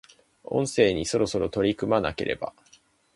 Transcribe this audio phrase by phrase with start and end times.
[0.43, 2.53] 卒論にそろそろ取り組まなければ